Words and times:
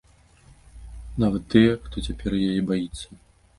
Нават 1.25 1.43
тыя, 1.55 1.71
хто 1.85 2.05
цяпер 2.07 2.31
яе 2.49 2.61
баіцца. 2.73 3.07